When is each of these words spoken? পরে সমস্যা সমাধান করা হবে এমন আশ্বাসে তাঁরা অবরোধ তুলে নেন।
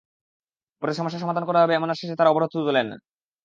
পরে 0.81 0.93
সমস্যা 0.93 1.19
সমাধান 1.19 1.43
করা 1.45 1.59
হবে 1.61 1.73
এমন 1.75 1.89
আশ্বাসে 1.89 2.17
তাঁরা 2.17 2.31
অবরোধ 2.31 2.49
তুলে 2.55 2.71
নেন। 2.77 2.89